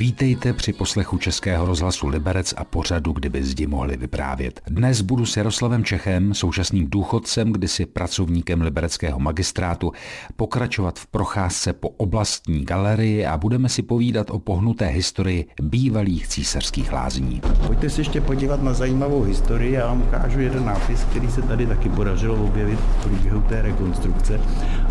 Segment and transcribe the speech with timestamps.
[0.00, 4.60] Vítejte při poslechu Českého rozhlasu Liberec a pořadu, kdyby zdi mohli vyprávět.
[4.66, 9.92] Dnes budu s Jaroslavem Čechem, současným důchodcem, kdysi pracovníkem libereckého magistrátu,
[10.36, 16.92] pokračovat v procházce po oblastní galerii a budeme si povídat o pohnuté historii bývalých císařských
[16.92, 17.40] lázní.
[17.66, 21.66] Pojďte se ještě podívat na zajímavou historii, já vám ukážu jeden nápis, který se tady
[21.66, 24.40] taky podařilo objevit v průběhu té rekonstrukce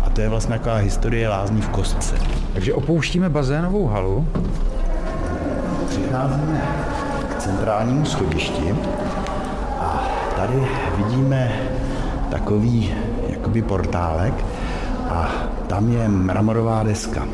[0.02, 2.14] a to je vlastně taková historie lázní v kostce.
[2.52, 4.28] Takže opouštíme bazénovou halu
[6.10, 6.62] přicházíme
[7.28, 8.74] k centrálnímu schodišti
[9.80, 11.52] a tady vidíme
[12.30, 12.94] takový
[13.28, 14.34] jakoby portálek
[15.08, 15.30] a
[15.66, 17.26] tam je mramorová deska.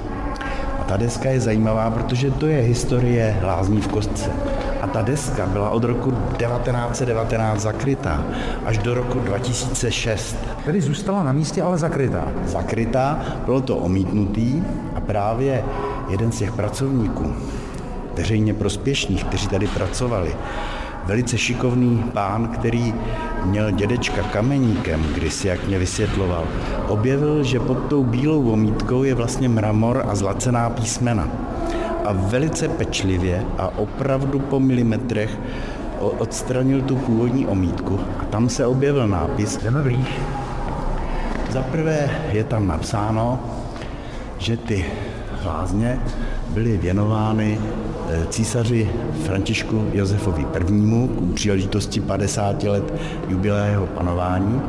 [0.81, 4.31] A ta deska je zajímavá, protože to je historie lázní v kostce.
[4.83, 8.25] A ta deska byla od roku 1919 zakrytá
[8.65, 10.37] až do roku 2006.
[10.65, 12.29] Tedy zůstala na místě, ale zakrytá.
[12.45, 14.63] Zakrytá, bylo to omítnutý
[14.95, 15.65] a právě
[16.09, 17.35] jeden z těch pracovníků,
[18.17, 20.37] veřejně prospěšných, kteří tady pracovali.
[21.05, 22.95] Velice šikovný pán, který
[23.45, 26.45] měl dědečka kameníkem, kdysi, jak mě vysvětloval,
[26.89, 31.29] objevil, že pod tou bílou omítkou je vlastně mramor a zlacená písmena.
[32.05, 35.39] A velice pečlivě a opravdu po milimetrech
[36.01, 39.57] odstranil tu původní omítku a tam se objevil nápis.
[39.57, 40.09] Jdeme blíž.
[41.51, 43.41] Za prvé je tam napsáno,
[44.39, 44.87] že ty
[45.47, 46.01] lázně
[46.49, 47.59] byly věnovány
[48.09, 48.91] eh, císaři
[49.25, 51.09] Františku Josefovi I.
[51.31, 52.95] k příležitosti 50 let
[53.29, 54.63] jubilého panování.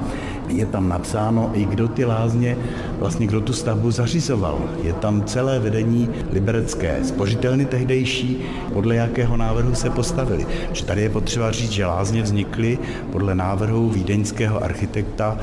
[0.47, 2.58] Je tam napsáno i kdo ty lázně,
[3.00, 4.59] vlastně kdo tu stavbu zařizoval.
[4.84, 8.41] Je tam celé vedení liberecké spořitelny tehdejší,
[8.73, 10.47] podle jakého návrhu se postavili.
[10.72, 12.80] Že tady je potřeba říct, že lázně vznikly
[13.12, 15.38] podle návrhu vídeňského architekta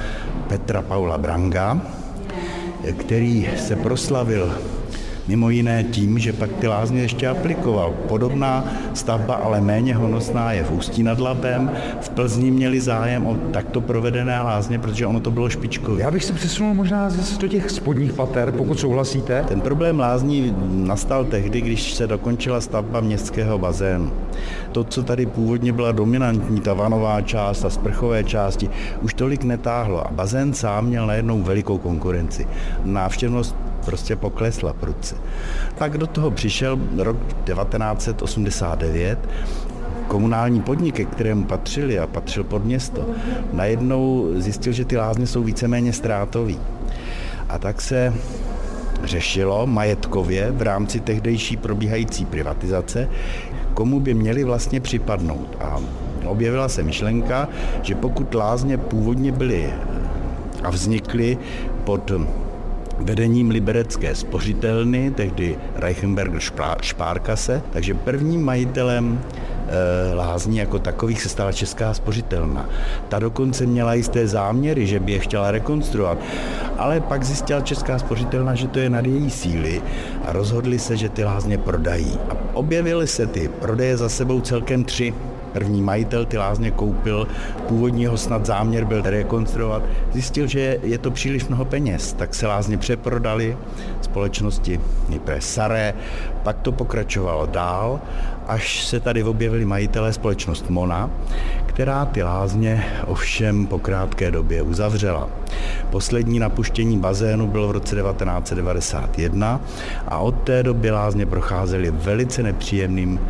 [0.49, 1.81] Petra Paula Branga,
[2.93, 4.55] který se proslavil
[5.29, 7.95] Mimo jiné tím, že pak ty lázně ještě aplikoval.
[8.09, 11.71] Podobná stavba, ale méně honosná, je v Ústí nad Labem.
[12.01, 16.03] V Plzni měli zájem o takto provedené lázně, protože ono to bylo špičkové.
[16.03, 19.45] Já bych se přesunul možná zase do těch spodních pater, pokud souhlasíte.
[19.49, 24.13] Ten problém lázní nastal tehdy, když se dokončila stavba městského bazénu.
[24.73, 28.71] To, co tady původně byla dominantní, ta vanová část a sprchové části,
[29.03, 32.47] už tolik netáhlo a bazén sám měl najednou velikou konkurenci.
[32.85, 35.17] Návštěvnost prostě poklesla prudce.
[35.75, 39.19] Tak do toho přišel rok 1989,
[40.09, 43.07] komunální podnik, ke kterému patřili a patřil pod město,
[43.53, 46.59] najednou zjistil, že ty lázně jsou víceméně ztrátový.
[47.49, 48.15] A tak se
[49.05, 53.09] řešilo majetkově v rámci tehdejší probíhající privatizace,
[53.75, 55.57] komu by měli vlastně připadnout.
[55.61, 55.81] A
[56.27, 57.49] objevila se myšlenka,
[57.83, 59.73] že pokud lázně původně byly
[60.63, 61.39] a vznikly
[61.85, 62.13] pod
[62.99, 66.41] vedením liberecké spořitelny, tehdy Reichenberger
[66.83, 72.69] Špárkase, takže prvním majitelem eh, lázní jako takových se stala Česká spořitelna.
[73.09, 76.19] Ta dokonce měla jisté záměry, že by je chtěla rekonstruovat,
[76.79, 79.83] ale pak zjistila Česká spořitelna, že to je nad její síly
[80.25, 82.19] a rozhodli se, že ty lázně prodají.
[82.31, 85.15] A objevily se ty prodeje za sebou celkem tři.
[85.55, 87.29] První majitel ty lázně koupil,
[87.69, 89.83] původního snad záměr byl rekonstruovat,
[90.13, 93.57] zjistil, že je to příliš mnoho peněz, tak se lázně přeprodali
[94.01, 95.95] společnosti nejprve Saré,
[96.43, 98.01] pak to pokračovalo dál,
[98.47, 101.11] až se tady objevili majitelé společnost Mona,
[101.67, 105.29] která ty lázně ovšem po krátké době uzavřela.
[105.91, 109.61] Poslední napuštění bazénu bylo v roce 1991
[110.09, 113.21] a od té doby lázně procházely velice nepříjemným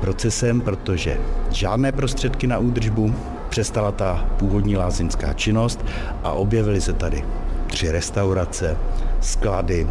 [0.00, 1.16] procesem, protože
[1.50, 3.14] žádné prostředky na údržbu,
[3.48, 5.84] přestala ta původní lázeňská činnost
[6.24, 7.24] a objevily se tady
[7.66, 8.76] tři restaurace,
[9.20, 9.86] sklady.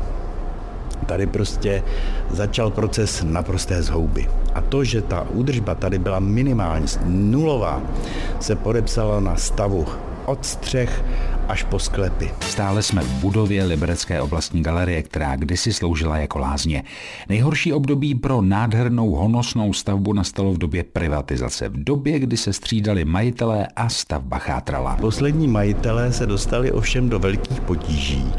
[1.06, 1.84] Tady prostě
[2.32, 4.30] začal proces naprosté zhouby.
[4.54, 7.82] A to, že ta údržba tady byla minimálně nulová,
[8.40, 9.88] se podepsalo na stavu
[10.30, 11.04] od střech
[11.48, 12.32] až po sklepy.
[12.42, 16.84] Stále jsme v budově Liberecké oblastní galerie, která kdysi sloužila jako lázně.
[17.30, 23.06] Nejhorší období pro nádhernou honosnou stavbu nastalo v době privatizace, v době, kdy se střídali
[23.06, 24.98] majitelé a stavba chátrala.
[25.02, 28.34] Poslední majitelé se dostali ovšem do velkých potíží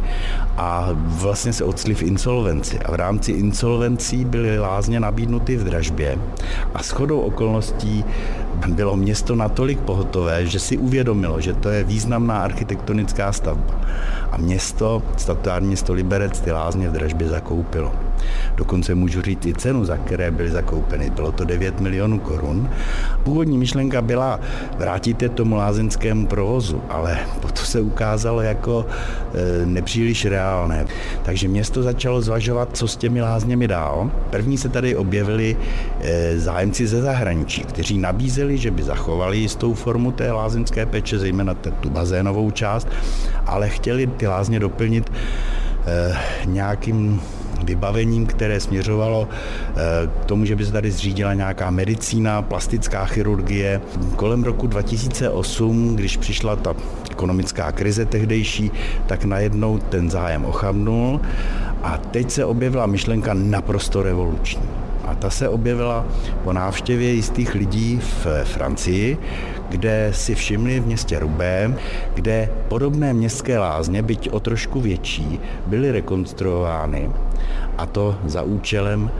[0.56, 2.78] a vlastně se odstli v insolvenci.
[2.78, 6.18] A v rámci insolvencí byly lázně nabídnuty v dražbě
[6.74, 8.04] a shodou okolností
[8.68, 13.74] bylo město natolik pohotové, že si uvědomilo, že to je významná architektonická stavba.
[14.30, 18.09] A město, statuární město Liberec, ty lázně v dražbě zakoupilo.
[18.56, 21.10] Dokonce můžu říct i cenu, za které byly zakoupeny.
[21.10, 22.70] Bylo to 9 milionů korun.
[23.22, 24.40] Původní myšlenka byla
[24.78, 27.18] vrátit je tomu lázeňskému provozu, ale
[27.52, 28.86] to se ukázalo jako
[29.34, 30.86] e, nepříliš reálné.
[31.22, 34.10] Takže město začalo zvažovat, co s těmi lázněmi dál.
[34.30, 35.56] První se tady objevili
[36.00, 41.54] e, zájemci ze zahraničí, kteří nabízeli, že by zachovali jistou formu té lázeňské peče, zejména
[41.54, 42.88] tu bazénovou část,
[43.46, 45.12] ale chtěli ty lázně doplnit
[45.86, 47.20] e, nějakým
[47.64, 49.76] vybavením, které směřovalo eh,
[50.22, 53.80] k tomu, že by se tady zřídila nějaká medicína, plastická chirurgie.
[54.16, 56.74] Kolem roku 2008, když přišla ta
[57.10, 58.70] ekonomická krize tehdejší,
[59.06, 61.20] tak najednou ten zájem ochabnul
[61.82, 64.62] a teď se objevila myšlenka naprosto revoluční.
[65.04, 66.06] A ta se objevila
[66.44, 69.18] po návštěvě jistých lidí v Francii,
[69.70, 71.74] kde si všimli v městě Rubé,
[72.14, 77.10] kde podobné městské lázně, byť o trošku větší, byly rekonstruovány.
[77.78, 79.10] A to za účelem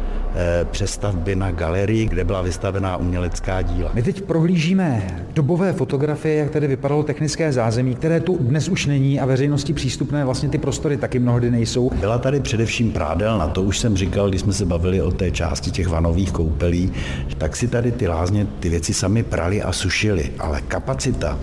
[0.71, 3.91] přestavby na galerii, kde byla vystavená umělecká díla.
[3.95, 9.21] My teď prohlížíme dobové fotografie, jak tady vypadalo technické zázemí, které tu dnes už není
[9.21, 11.91] a veřejnosti přístupné vlastně ty prostory taky mnohdy nejsou.
[12.01, 15.31] Byla tady především prádel, na to už jsem říkal, když jsme se bavili o té
[15.31, 16.93] části těch vanových koupelí,
[17.39, 21.39] tak si tady ty lázně ty věci sami prali a sušili, ale kapacita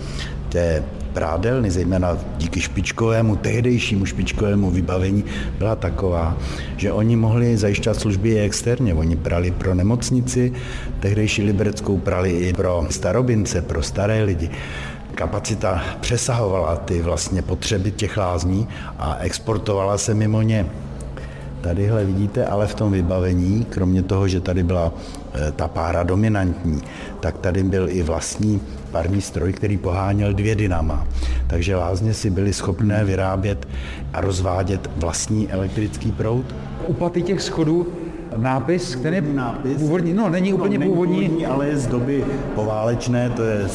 [0.48, 0.82] té
[1.18, 5.24] prádelny, zejména díky špičkovému, tehdejšímu špičkovému vybavení,
[5.58, 6.36] byla taková,
[6.76, 8.94] že oni mohli zajišťovat služby i externě.
[8.94, 10.52] Oni prali pro nemocnici,
[11.00, 14.50] tehdejší libereckou prali i pro starobince, pro staré lidi
[15.14, 18.68] kapacita přesahovala ty vlastně potřeby těch lázní
[18.98, 20.66] a exportovala se mimo ně.
[21.60, 24.92] Tadyhle vidíte, ale v tom vybavení, kromě toho, že tady byla
[25.56, 26.82] ta pára dominantní,
[27.20, 31.06] tak tady byl i vlastní parní stroj, který poháněl dvě dynama.
[31.46, 33.68] Takže lázně si byly schopné vyrábět
[34.12, 36.54] a rozvádět vlastní elektrický proud.
[36.86, 37.86] U paty těch schodů
[38.36, 41.28] nápis, který je nápis, původní, no není úplně no, původní.
[41.28, 41.46] původní.
[41.46, 42.24] ale je z doby
[42.54, 43.68] poválečné, to je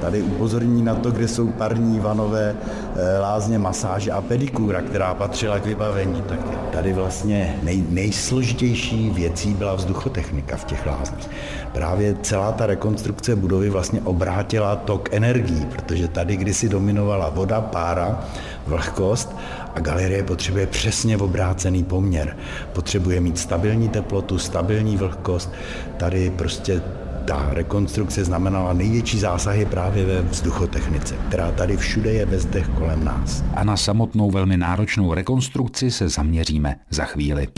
[0.00, 2.54] tady upozorní na to, kde jsou parní vanové
[2.96, 6.22] eh, lázně masáže a pedikura, která patřila k vybavení.
[6.28, 6.38] Tak
[6.72, 11.30] tady vlastně nej, nejsložitější věcí byla vzduchotechnika v těch lázních.
[11.72, 18.24] Právě celá ta rekonstrukce budovy vlastně obrátila tok energií, protože tady kdysi dominovala voda, pára,
[18.66, 19.36] vlhkost
[19.74, 22.36] a galerie potřebuje přesně obrácený poměr.
[22.72, 25.52] Potřebuje mít stabilní teplotu, stabilní vlhkost.
[25.96, 26.82] Tady prostě
[27.26, 33.04] ta rekonstrukce znamenala největší zásahy právě ve vzduchotechnice, která tady všude je ve zdech kolem
[33.04, 33.44] nás.
[33.54, 37.48] A na samotnou velmi náročnou rekonstrukci se zaměříme za chvíli.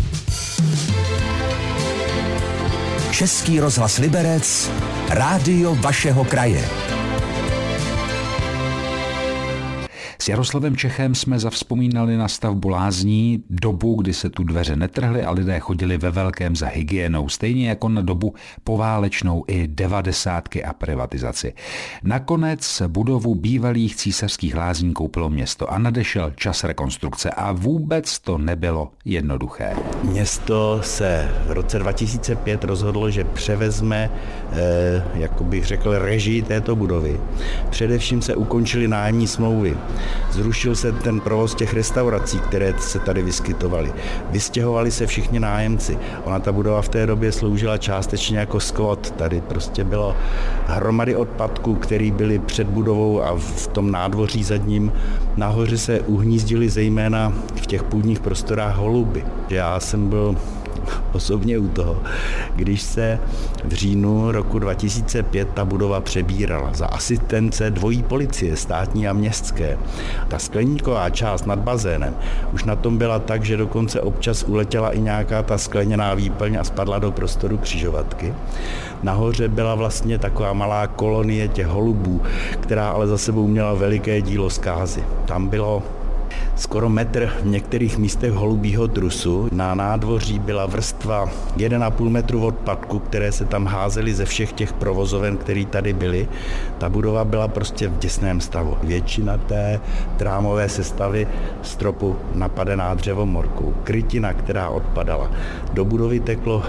[3.11, 4.71] Český rozhlas Liberec,
[5.09, 6.88] rádio vašeho kraje.
[10.29, 15.61] Jaroslavem Čechem jsme zavzpomínali na stavbu lázní, dobu, kdy se tu dveře netrhly a lidé
[15.61, 18.35] chodili ve velkém za hygienou, stejně jako na dobu
[18.65, 21.55] poválečnou i devadesátky a privatizaci.
[22.03, 28.91] Nakonec budovu bývalých císařských lázní koupilo město a nadešel čas rekonstrukce a vůbec to nebylo
[29.05, 29.77] jednoduché.
[30.03, 34.11] Město se v roce 2005 rozhodlo, že převezme,
[34.53, 37.21] eh, jak bych řekl, režii této budovy.
[37.71, 39.77] Především se ukončily nájemní smlouvy.
[40.31, 43.93] Zrušil se ten provoz těch restaurací, které se tady vyskytovaly.
[44.31, 45.99] Vystěhovali se všichni nájemci.
[46.25, 49.11] Ona ta budova v té době sloužila částečně jako skvot.
[49.11, 50.17] Tady prostě bylo
[50.67, 54.93] hromady odpadků, které byly před budovou a v tom nádvoří zadním.
[55.37, 57.33] Nahoře se uhnízdili zejména
[57.63, 59.25] v těch půdních prostorách holuby.
[59.49, 60.37] Já jsem byl
[61.13, 62.03] osobně u toho,
[62.57, 63.19] když se
[63.65, 69.79] v říjnu roku 2005 ta budova přebírala za asistence dvojí policie, státní a městské.
[70.29, 72.17] Ta skleníková část nad bazénem
[72.53, 76.65] už na tom byla tak, že dokonce občas uletěla i nějaká ta skleněná výplň a
[76.65, 78.35] spadla do prostoru křižovatky.
[79.03, 82.23] Nahoře byla vlastně taková malá kolonie těch holubů,
[82.61, 85.05] která ale za sebou měla veliké dílo zkázy.
[85.27, 85.83] Tam bylo
[86.59, 89.49] skoro metr v některých místech holubího trusu.
[89.53, 95.37] Na nádvoří byla vrstva 1,5 metru odpadku, které se tam házely ze všech těch provozoven,
[95.37, 96.29] které tady byly.
[96.79, 98.77] Ta budova byla prostě v děsném stavu.
[98.83, 99.81] Většina té
[100.17, 101.29] trámové sestavy
[101.63, 103.75] stropu napadená dřevomorkou.
[103.85, 105.31] Krytina, která odpadala.
[105.73, 106.63] Do budovy teklo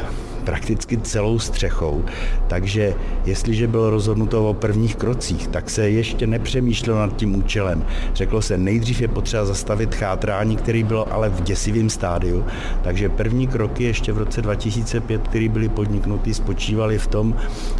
[0.50, 2.06] prakticky celou střechou.
[2.48, 2.94] Takže
[3.26, 7.86] jestliže bylo rozhodnuto o prvních krocích, tak se ještě nepřemýšlelo nad tím účelem.
[8.14, 12.46] Řeklo se, nejdřív je potřeba zastavit chátrání, který bylo ale v děsivém stádiu.
[12.82, 17.36] Takže první kroky ještě v roce 2005, které byly podniknuty, spočívaly v tom,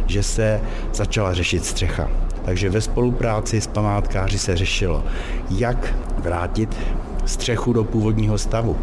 [0.06, 0.60] že se
[0.94, 2.08] začala řešit střecha.
[2.44, 5.04] Takže ve spolupráci s památkáři se řešilo,
[5.50, 6.76] jak vrátit
[7.30, 8.76] střechu do původního stavu.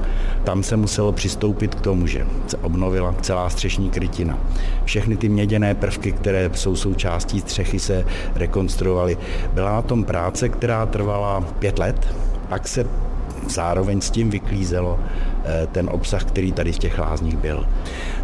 [0.44, 4.38] Tam se muselo přistoupit k tomu, že se obnovila celá střešní krytina.
[4.86, 9.18] Všechny ty měděné prvky, které jsou součástí střechy, se rekonstruovaly.
[9.54, 12.16] Byla na tom práce, která trvala pět let,
[12.50, 12.86] pak se
[13.50, 15.00] zároveň s tím vyklízelo
[15.46, 17.66] eh, ten obsah, který tady v těch lázních byl.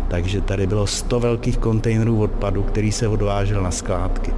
[0.08, 4.34] Takže tady bylo 100 velkých kontejnerů odpadu, který se odvážel na skládky.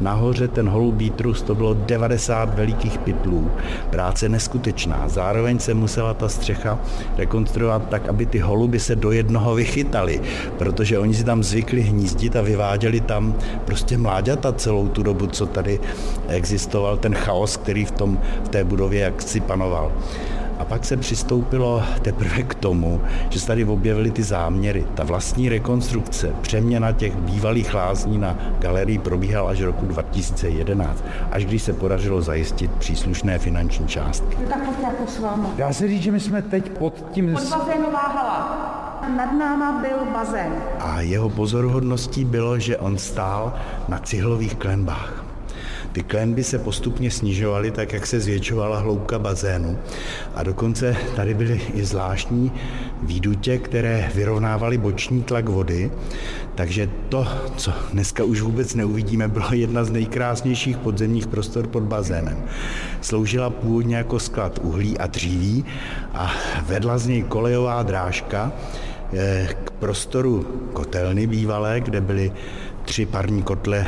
[0.00, 3.50] Nahoře ten holubý trus, to bylo 90 velikých pytlů.
[3.90, 5.08] Práce neskutečná.
[5.08, 6.78] Zároveň se musela ta střecha
[7.16, 10.20] rekonstruovat tak, aby ty holuby se do jednoho vychytali,
[10.58, 15.46] protože oni si tam zvykli hnízdit a vyváděli tam prostě mláďata celou tu dobu, co
[15.46, 15.80] tady
[16.28, 19.92] existoval ten chaos, který v, tom, v té budově jaksi panoval.
[20.64, 24.84] A pak se přistoupilo teprve k tomu, že se tady objevily ty záměry.
[24.94, 31.62] Ta vlastní rekonstrukce, přeměna těch bývalých lázní na galerii probíhala až roku 2011, až když
[31.62, 34.36] se podařilo zajistit příslušné finanční částky.
[34.48, 35.46] Tak pojďte jako s vámi.
[35.56, 37.32] Dá se říct, že my jsme teď pod tím...
[37.32, 38.70] Pod bazénová hala.
[39.16, 40.52] Nad náma byl bazén.
[40.80, 43.54] A jeho pozoruhodností bylo, že on stál
[43.88, 45.23] na cihlových klenbách.
[45.94, 49.78] Ty klenby se postupně snižovaly, tak jak se zvětšovala hloubka bazénu.
[50.34, 52.52] A dokonce tady byly i zvláštní
[53.02, 55.90] výdutě, které vyrovnávaly boční tlak vody.
[56.54, 62.44] Takže to, co dneska už vůbec neuvidíme, bylo jedna z nejkrásnějších podzemních prostor pod bazénem.
[63.00, 65.64] Sloužila původně jako sklad uhlí a dříví
[66.14, 66.32] a
[66.66, 68.52] vedla z něj kolejová drážka
[69.12, 72.32] eh, k prostoru kotelny bývalé, kde byly
[72.84, 73.86] tři parní kotle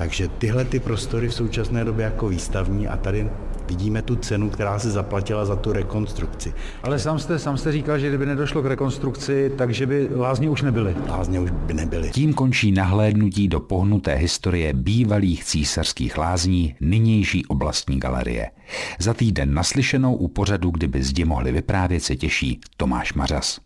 [0.00, 3.30] takže tyhle ty prostory v současné době jako výstavní a tady
[3.68, 6.52] vidíme tu cenu, která se zaplatila za tu rekonstrukci.
[6.82, 10.62] Ale sám jste, sám jste říkal, že kdyby nedošlo k rekonstrukci, takže by lázně už
[10.62, 10.96] nebyly.
[11.08, 12.10] Lázně už by nebyly.
[12.10, 18.50] Tím končí nahlédnutí do pohnuté historie bývalých císařských lázní, nynější oblastní galerie.
[18.98, 23.60] Za týden naslyšenou u pořadu, kdyby zdi mohli vyprávět, se těší Tomáš Mařas.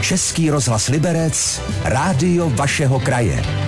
[0.00, 3.61] Český rozhlas Liberec, rádio vašeho kraje.